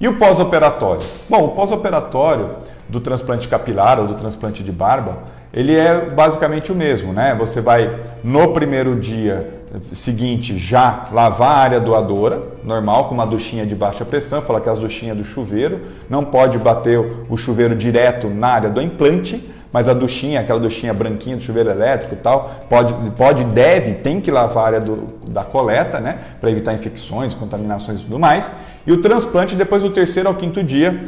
E 0.00 0.06
o 0.06 0.16
pós-operatório? 0.16 1.04
Bom, 1.28 1.44
o 1.44 1.48
pós-operatório 1.48 2.50
do 2.88 3.00
transplante 3.00 3.48
capilar 3.48 3.98
ou 3.98 4.06
do 4.06 4.14
transplante 4.14 4.62
de 4.62 4.70
barba, 4.70 5.24
ele 5.52 5.74
é 5.74 6.06
basicamente 6.06 6.70
o 6.70 6.74
mesmo, 6.74 7.12
né? 7.12 7.34
Você 7.36 7.60
vai 7.60 8.00
no 8.22 8.52
primeiro 8.52 8.94
dia 8.94 9.58
seguinte 9.92 10.56
já 10.56 11.08
lavar 11.12 11.50
a 11.50 11.58
área 11.58 11.80
doadora, 11.80 12.42
normal, 12.62 13.08
com 13.08 13.14
uma 13.14 13.26
duchinha 13.26 13.66
de 13.66 13.74
baixa 13.74 14.04
pressão, 14.04 14.40
falar 14.40 14.60
que 14.60 14.68
as 14.68 14.78
duchinhas 14.78 15.16
do 15.16 15.24
chuveiro, 15.24 15.80
não 16.08 16.24
pode 16.24 16.58
bater 16.58 16.98
o 17.28 17.36
chuveiro 17.36 17.74
direto 17.74 18.28
na 18.28 18.48
área 18.48 18.70
do 18.70 18.80
implante, 18.80 19.44
mas 19.72 19.88
a 19.88 19.92
duchinha, 19.92 20.40
aquela 20.40 20.60
duchinha 20.60 20.94
branquinha 20.94 21.36
do 21.36 21.42
chuveiro 21.42 21.70
elétrico 21.70 22.14
e 22.14 22.18
tal, 22.18 22.50
pode, 22.68 22.94
pode 23.16 23.44
deve, 23.44 23.94
tem 23.94 24.20
que 24.20 24.30
lavar 24.30 24.64
a 24.64 24.66
área 24.66 24.80
do, 24.80 25.08
da 25.28 25.44
coleta, 25.44 26.00
né, 26.00 26.18
para 26.40 26.50
evitar 26.50 26.74
infecções, 26.74 27.34
contaminações 27.34 28.00
e 28.00 28.02
tudo 28.02 28.18
mais. 28.18 28.50
E 28.86 28.92
o 28.92 29.00
transplante, 29.00 29.54
depois 29.54 29.82
do 29.82 29.90
terceiro 29.90 30.28
ao 30.28 30.34
quinto 30.34 30.62
dia, 30.62 31.02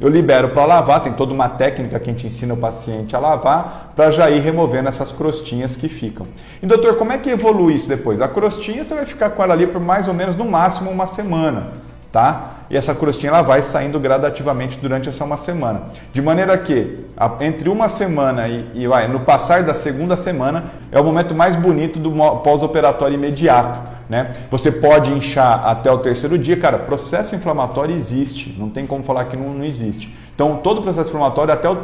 eu 0.00 0.08
libero 0.08 0.48
para 0.50 0.64
lavar, 0.64 1.02
tem 1.02 1.12
toda 1.12 1.34
uma 1.34 1.48
técnica 1.48 2.00
que 2.00 2.08
a 2.08 2.12
gente 2.12 2.26
ensina 2.26 2.54
o 2.54 2.56
paciente 2.56 3.14
a 3.14 3.18
lavar 3.18 3.92
para 3.94 4.10
já 4.10 4.30
ir 4.30 4.40
removendo 4.40 4.88
essas 4.88 5.12
crostinhas 5.12 5.76
que 5.76 5.88
ficam. 5.88 6.26
E 6.62 6.66
doutor, 6.66 6.96
como 6.96 7.12
é 7.12 7.18
que 7.18 7.28
evolui 7.28 7.74
isso 7.74 7.86
depois? 7.86 8.18
A 8.20 8.26
crostinha 8.26 8.82
você 8.82 8.94
vai 8.94 9.04
ficar 9.04 9.30
com 9.30 9.42
ela 9.42 9.52
ali 9.52 9.66
por 9.66 9.80
mais 9.80 10.08
ou 10.08 10.14
menos 10.14 10.34
no 10.34 10.46
máximo 10.46 10.90
uma 10.90 11.06
semana, 11.06 11.72
tá? 12.12 12.54
E 12.70 12.76
essa 12.76 12.94
crostinha 12.94 13.30
ela 13.30 13.42
vai 13.42 13.62
saindo 13.62 13.98
gradativamente 13.98 14.78
durante 14.78 15.08
essa 15.08 15.24
uma 15.24 15.36
semana. 15.36 15.82
De 16.12 16.22
maneira 16.22 16.56
que 16.56 17.04
entre 17.40 17.68
uma 17.68 17.88
semana 17.88 18.48
e, 18.48 18.70
e 18.74 18.86
vai, 18.86 19.08
no 19.08 19.20
passar 19.20 19.62
da 19.62 19.74
segunda 19.74 20.16
semana 20.16 20.64
é 20.90 21.00
o 21.00 21.04
momento 21.04 21.34
mais 21.34 21.56
bonito 21.56 21.98
do 21.98 22.10
pós-operatório 22.42 23.14
imediato 23.14 23.80
né? 24.10 24.32
Você 24.50 24.72
pode 24.72 25.12
inchar 25.12 25.64
até 25.64 25.88
o 25.88 25.98
terceiro 25.98 26.36
dia, 26.36 26.56
cara, 26.56 26.80
processo 26.80 27.36
inflamatório 27.36 27.94
existe, 27.94 28.56
não 28.58 28.68
tem 28.68 28.84
como 28.84 29.04
falar 29.04 29.26
que 29.26 29.36
não, 29.36 29.54
não 29.54 29.64
existe. 29.64 30.12
Então, 30.34 30.56
todo 30.56 30.82
processo 30.82 31.10
inflamatório 31.10 31.54
até 31.54 31.70
o, 31.70 31.76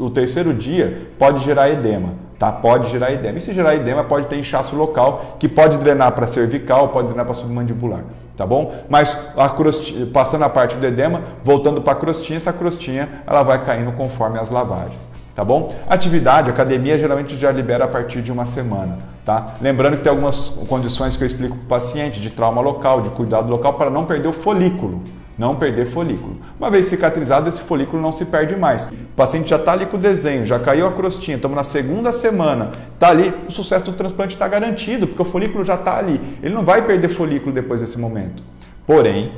o, 0.00 0.10
terceiro 0.10 0.52
dia 0.52 1.08
pode 1.18 1.42
gerar 1.42 1.70
edema, 1.70 2.10
tá? 2.38 2.52
Pode 2.52 2.90
gerar 2.90 3.10
edema. 3.10 3.38
E 3.38 3.40
se 3.40 3.54
gerar 3.54 3.74
edema, 3.74 4.04
pode 4.04 4.26
ter 4.26 4.36
inchaço 4.38 4.76
local, 4.76 5.36
que 5.38 5.48
pode 5.48 5.78
drenar 5.78 6.12
para 6.12 6.26
cervical, 6.26 6.90
pode 6.90 7.08
drenar 7.08 7.24
para 7.24 7.34
submandibular, 7.34 8.04
tá 8.42 8.46
bom? 8.46 8.74
Mas 8.88 9.16
crostinha, 9.54 10.04
passando 10.06 10.42
a 10.42 10.48
parte 10.48 10.76
do 10.76 10.84
edema, 10.84 11.22
voltando 11.44 11.80
para 11.80 11.92
a 11.92 11.96
crostinha, 11.96 12.36
essa 12.36 12.52
crostinha 12.52 13.22
ela 13.24 13.44
vai 13.44 13.64
caindo 13.64 13.92
conforme 13.92 14.38
as 14.38 14.50
lavagens 14.50 15.12
tá 15.34 15.42
bom? 15.42 15.74
Atividade, 15.88 16.50
academia 16.50 16.98
geralmente 16.98 17.38
já 17.38 17.50
libera 17.50 17.84
a 17.84 17.88
partir 17.88 18.20
de 18.20 18.30
uma 18.30 18.44
semana, 18.44 18.98
tá? 19.24 19.54
Lembrando 19.62 19.96
que 19.96 20.02
tem 20.02 20.10
algumas 20.10 20.50
condições 20.68 21.16
que 21.16 21.22
eu 21.22 21.26
explico 21.26 21.56
para 21.56 21.64
o 21.64 21.68
paciente 21.68 22.20
de 22.20 22.28
trauma 22.28 22.60
local, 22.60 23.00
de 23.00 23.08
cuidado 23.08 23.50
local 23.50 23.72
para 23.74 23.88
não 23.88 24.04
perder 24.04 24.28
o 24.28 24.32
folículo, 24.34 25.02
não 25.38 25.54
perder 25.54 25.86
folículo. 25.86 26.36
Uma 26.58 26.70
vez 26.70 26.86
cicatrizado, 26.86 27.48
esse 27.48 27.62
folículo 27.62 28.00
não 28.00 28.12
se 28.12 28.24
perde 28.24 28.54
mais. 28.56 28.86
O 28.86 29.16
paciente 29.16 29.50
já 29.50 29.56
está 29.56 29.72
ali 29.72 29.86
com 29.86 29.96
o 29.96 30.00
desenho, 30.00 30.44
já 30.44 30.58
caiu 30.58 30.86
a 30.86 30.92
crostinha, 30.92 31.36
estamos 31.36 31.56
na 31.56 31.64
segunda 31.64 32.12
semana, 32.12 32.72
está 32.94 33.08
ali, 33.08 33.32
o 33.48 33.50
sucesso 33.50 33.86
do 33.86 33.92
transplante 33.92 34.34
está 34.34 34.46
garantido, 34.46 35.06
porque 35.06 35.22
o 35.22 35.24
folículo 35.24 35.64
já 35.64 35.74
está 35.74 35.98
ali. 35.98 36.20
Ele 36.42 36.54
não 36.54 36.64
vai 36.64 36.82
perder 36.82 37.08
folículo 37.08 37.52
depois 37.52 37.80
desse 37.80 37.98
momento. 37.98 38.42
Porém, 38.86 39.32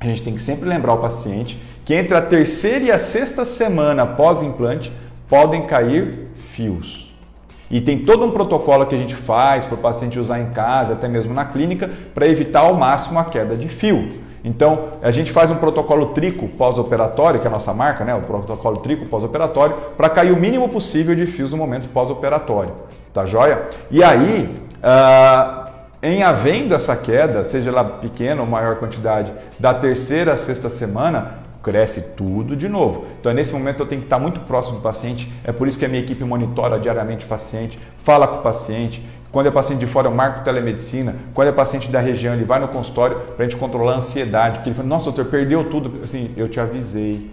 a 0.00 0.04
gente 0.04 0.22
tem 0.22 0.34
que 0.34 0.42
sempre 0.42 0.68
lembrar 0.68 0.94
o 0.94 0.98
paciente 0.98 1.60
que 1.84 1.94
entre 1.94 2.14
a 2.14 2.20
terceira 2.20 2.84
e 2.84 2.92
a 2.92 2.98
sexta 2.98 3.46
semana 3.46 4.06
pós-implante, 4.06 4.92
podem 5.26 5.66
cair 5.66 6.28
fios. 6.36 7.14
E 7.70 7.80
tem 7.80 7.98
todo 7.98 8.26
um 8.26 8.30
protocolo 8.30 8.84
que 8.84 8.94
a 8.94 8.98
gente 8.98 9.14
faz 9.14 9.64
para 9.64 9.74
o 9.74 9.78
paciente 9.78 10.18
usar 10.18 10.38
em 10.38 10.50
casa, 10.50 10.92
até 10.92 11.08
mesmo 11.08 11.32
na 11.32 11.46
clínica, 11.46 11.90
para 12.14 12.28
evitar 12.28 12.60
ao 12.60 12.74
máximo 12.74 13.18
a 13.18 13.24
queda 13.24 13.56
de 13.56 13.68
fio. 13.68 14.06
Então, 14.44 14.90
a 15.02 15.10
gente 15.10 15.32
faz 15.32 15.50
um 15.50 15.56
protocolo 15.56 16.06
trico 16.06 16.48
pós-operatório, 16.48 17.40
que 17.40 17.46
é 17.46 17.50
a 17.50 17.52
nossa 17.52 17.72
marca, 17.72 18.04
né? 18.04 18.14
o 18.14 18.20
protocolo 18.20 18.76
trico 18.78 19.06
pós-operatório, 19.06 19.76
para 19.96 20.08
cair 20.08 20.32
o 20.32 20.36
mínimo 20.36 20.68
possível 20.68 21.14
de 21.14 21.26
fios 21.26 21.50
no 21.50 21.56
momento 21.56 21.88
pós-operatório. 21.88 22.72
Tá 23.12 23.26
joia? 23.26 23.68
E 23.90 24.02
aí, 24.02 24.54
uh, 24.78 25.68
em 26.02 26.22
havendo 26.22 26.74
essa 26.74 26.94
queda, 26.94 27.42
seja 27.42 27.70
ela 27.70 27.82
pequena 27.82 28.40
ou 28.40 28.46
maior 28.46 28.76
quantidade, 28.76 29.32
da 29.58 29.74
terceira 29.74 30.34
a 30.34 30.36
sexta 30.36 30.68
semana, 30.68 31.38
cresce 31.62 32.00
tudo 32.16 32.56
de 32.56 32.68
novo. 32.68 33.04
Então, 33.20 33.32
nesse 33.32 33.52
momento, 33.52 33.82
eu 33.82 33.86
tenho 33.86 34.00
que 34.00 34.06
estar 34.06 34.18
muito 34.18 34.40
próximo 34.40 34.76
do 34.76 34.82
paciente. 34.82 35.30
É 35.42 35.52
por 35.52 35.66
isso 35.66 35.78
que 35.78 35.84
a 35.84 35.88
minha 35.88 36.00
equipe 36.00 36.24
monitora 36.24 36.78
diariamente 36.78 37.26
o 37.26 37.28
paciente, 37.28 37.78
fala 37.98 38.26
com 38.26 38.36
o 38.36 38.42
paciente. 38.42 39.04
Quando 39.30 39.46
é 39.46 39.50
paciente 39.50 39.80
de 39.80 39.86
fora, 39.86 40.08
eu 40.08 40.14
marco 40.14 40.42
telemedicina. 40.42 41.14
Quando 41.34 41.48
é 41.48 41.52
paciente 41.52 41.90
da 41.90 42.00
região, 42.00 42.34
ele 42.34 42.44
vai 42.44 42.58
no 42.58 42.68
consultório 42.68 43.20
para 43.36 43.44
a 43.44 43.48
gente 43.48 43.58
controlar 43.58 43.92
a 43.92 43.96
ansiedade. 43.96 44.56
Porque 44.56 44.70
ele 44.70 44.76
fala, 44.76 44.88
nossa, 44.88 45.04
doutor, 45.06 45.26
perdeu 45.26 45.64
tudo. 45.68 46.00
Assim, 46.02 46.30
eu 46.36 46.48
te 46.48 46.58
avisei 46.58 47.30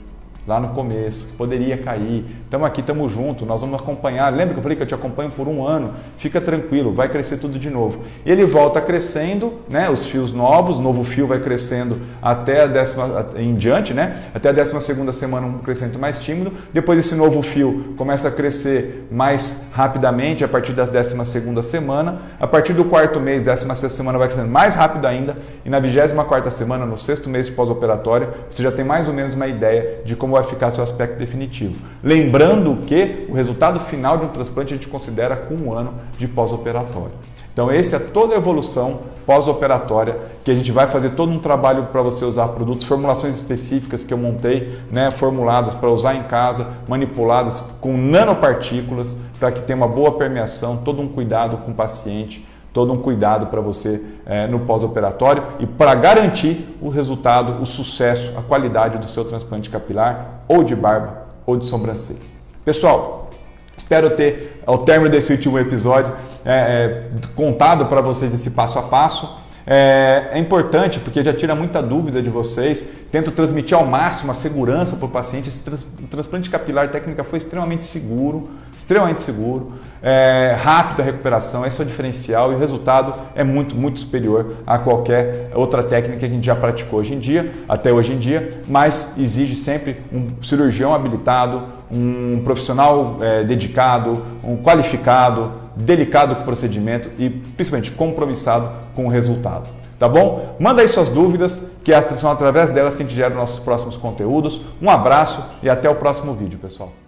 lá 0.48 0.60
no 0.60 0.70
começo, 0.70 1.28
poderia 1.38 1.78
cair. 1.78 2.26
Estamos 2.44 2.68
aqui, 2.68 2.82
estamos 2.82 3.12
juntos, 3.12 3.48
nós 3.48 3.62
vamos 3.62 3.80
acompanhar. 3.80 4.30
Lembra 4.32 4.54
que 4.54 4.60
eu 4.60 4.64
falei 4.64 4.78
que 4.78 4.84
eu 4.84 4.88
te 4.88 4.94
acompanho 4.94 5.32
por 5.32 5.48
um 5.48 5.66
ano? 5.66 5.94
Fica 6.18 6.40
tranquilo, 6.40 6.94
vai 6.94 7.10
crescer 7.10 7.38
tudo 7.38 7.58
de 7.58 7.70
novo. 7.70 8.02
Ele 8.26 8.46
volta 8.46 8.80
crescendo, 8.80 9.54
né? 9.68 9.90
Os 9.90 10.06
fios 10.06 10.32
novos, 10.32 10.78
novo 10.78 11.04
fio 11.04 11.26
vai 11.26 11.40
crescendo 11.40 11.98
até 12.22 12.64
a 12.64 12.68
décima 12.68 13.28
em 13.36 13.56
diante, 13.56 13.94
né? 13.94 14.22
Até 14.34 14.50
a 14.50 14.52
décima 14.52 14.80
segunda 14.82 15.12
semana 15.12 15.48
um 15.48 15.58
crescimento 15.58 15.98
mais 15.98 16.20
tímido. 16.20 16.54
Depois 16.72 17.00
esse 17.00 17.16
novo 17.16 17.42
fio 17.42 17.96
começa 17.98 18.28
a 18.28 18.32
crescer 18.32 19.08
mais 19.12 19.64
rapidamente 19.72 20.44
a 20.44 20.48
partir 20.48 20.74
da 20.74 20.86
décima 20.86 21.26
segunda 21.26 21.64
semana. 21.64 22.20
A 22.40 22.46
partir 22.46 22.74
do 22.74 22.86
quarto 22.86 23.20
mês, 23.20 23.42
décima 23.42 23.76
sexta 23.76 23.98
semana 23.98 24.18
vai 24.20 24.28
crescendo 24.28 24.50
mais 24.50 24.76
rápido 24.76 25.06
ainda. 25.08 25.36
E 25.66 25.70
na 25.70 25.80
vigésima 25.80 26.24
quarta 26.24 26.50
semana, 26.52 26.86
no 26.86 26.98
sexto 26.98 27.30
mês 27.30 27.48
de 27.48 27.52
pós-operatório, 27.52 28.30
você 28.50 28.62
já 28.62 28.72
tem 28.72 28.86
mais 28.86 29.08
ou 29.08 29.14
menos 29.14 29.34
uma 29.34 29.48
ideia 29.48 30.02
de 30.06 30.16
como 30.16 30.35
vai 30.36 30.44
ficar 30.44 30.72
seu 30.72 30.84
aspecto 30.84 31.18
definitivo. 31.18 31.76
Lembrando 32.04 32.78
que 32.86 33.26
o 33.30 33.34
resultado 33.34 33.80
final 33.80 34.18
de 34.18 34.26
um 34.26 34.30
transplante 34.30 34.74
a 34.74 34.78
gente 34.78 34.88
considera 34.88 35.36
com 35.36 35.56
um 35.56 35.74
ano 35.74 35.94
de 36.18 36.28
pós-operatório. 36.28 37.12
Então, 37.52 37.72
essa 37.72 37.96
é 37.96 38.00
toda 38.00 38.36
a 38.36 38.38
evolução 38.38 39.00
pós-operatória 39.26 40.18
que 40.44 40.52
a 40.52 40.54
gente 40.54 40.74
vai 40.74 40.88
fazer 40.88 41.12
todo 41.12 41.32
um 41.32 41.40
trabalho 41.40 41.86
para 41.86 42.02
você 42.02 42.26
usar 42.26 42.50
produtos, 42.50 42.86
formulações 42.86 43.34
específicas 43.34 44.04
que 44.04 44.14
eu 44.14 44.18
montei, 44.18 44.78
né, 44.92 45.10
formuladas 45.10 45.74
para 45.74 45.90
usar 45.90 46.16
em 46.16 46.24
casa, 46.24 46.68
manipuladas 46.88 47.62
com 47.80 47.96
nanopartículas 47.96 49.16
para 49.40 49.54
que 49.54 49.62
tenha 49.62 49.78
uma 49.78 49.88
boa 49.88 50.12
permeação, 50.12 50.78
todo 50.78 51.02
um 51.02 51.08
cuidado 51.08 51.58
com 51.58 51.72
o 51.72 51.74
paciente 51.74 52.46
todo 52.76 52.92
um 52.92 52.98
cuidado 52.98 53.48
para 53.48 53.62
você 53.62 54.04
é, 54.26 54.48
no 54.48 54.60
pós-operatório 54.60 55.42
e 55.62 55.66
para 55.66 55.96
garantir 55.96 56.75
resultado, 56.96 57.62
o 57.62 57.66
sucesso, 57.66 58.34
a 58.36 58.42
qualidade 58.42 58.98
do 58.98 59.08
seu 59.08 59.24
transplante 59.24 59.70
capilar 59.70 60.44
ou 60.48 60.64
de 60.64 60.76
barba 60.76 61.26
ou 61.46 61.56
de 61.58 61.66
sobrancelha. 61.66 62.20
Pessoal, 62.64 63.30
espero 63.78 64.10
ter, 64.12 64.62
ao 64.66 64.80
término 64.80 65.10
desse 65.10 65.32
último 65.32 65.60
episódio, 65.60 66.12
é, 66.44 66.54
é, 66.54 67.12
contado 67.36 67.86
para 67.86 68.02
vocês 68.02 68.34
esse 68.34 68.52
passo 68.52 68.80
a 68.80 68.82
passo. 68.82 69.46
É, 69.68 70.30
é, 70.34 70.40
importante 70.40 71.00
porque 71.00 71.24
já 71.24 71.34
tira 71.34 71.56
muita 71.56 71.82
dúvida 71.82 72.22
de 72.22 72.30
vocês. 72.30 72.86
Tento 73.12 73.32
transmitir 73.32 73.76
ao 73.76 73.86
máximo 73.86 74.32
a 74.32 74.36
segurança 74.36 74.96
para 74.96 75.06
o 75.06 75.10
paciente. 75.10 75.50
Esse 75.50 75.62
trans, 75.62 75.86
transplante 76.10 76.50
capilar 76.50 76.90
técnica 76.90 77.24
foi 77.24 77.38
extremamente 77.38 77.86
seguro, 77.86 78.50
extremamente 78.78 79.22
seguro, 79.22 79.74
é, 80.02 80.56
rápido 80.60 81.02
a 81.02 81.04
recuperação. 81.04 81.66
Esse 81.66 81.82
é 81.82 81.84
o 81.84 81.88
diferencial 81.88 82.52
e 82.52 82.56
o 82.56 82.58
resultado 82.58 83.14
é 83.34 83.44
muito, 83.44 83.76
muito 83.76 84.00
superior 84.00 84.58
a 84.66 84.78
qualquer 84.78 85.52
outra 85.56 85.82
técnica 85.82 86.20
que 86.20 86.26
a 86.26 86.30
gente 86.30 86.46
já 86.46 86.56
praticou 86.56 87.00
hoje 87.00 87.14
em 87.14 87.20
dia, 87.20 87.52
até 87.68 87.92
hoje 87.92 88.14
em 88.14 88.20
dia. 88.20 88.50
Mas 88.68 89.14
exige 89.18 89.56
sempre 89.56 89.98
um 90.14 90.42
cirurgião 90.44 90.94
habilitado, 90.94 91.64
um 91.92 92.42
profissional 92.44 93.18
é, 93.22 93.44
dedicado, 93.44 94.24
um 94.44 94.58
qualificado 94.58 95.66
delicado 95.76 96.36
com 96.36 96.42
o 96.42 96.46
procedimento 96.46 97.10
e 97.18 97.30
principalmente 97.30 97.92
compromissado 97.92 98.70
com 98.96 99.06
o 99.06 99.10
resultado. 99.10 99.68
Tá 99.98 100.10
bom? 100.10 100.56
Manda 100.60 100.82
aí 100.82 100.88
suas 100.88 101.10
dúvidas, 101.10 101.68
que 101.84 101.94
são 102.16 102.30
através 102.30 102.70
delas 102.70 102.96
que 102.96 103.04
a 103.04 103.06
gente 103.06 103.16
gera 103.16 103.34
nossos 103.34 103.60
próximos 103.60 103.96
conteúdos. 103.96 104.62
Um 104.82 104.90
abraço 104.90 105.42
e 105.64 105.70
até 105.70 105.90
o 105.90 105.96
próximo 105.96 106.34
vídeo, 106.34 106.60
pessoal. 106.60 107.05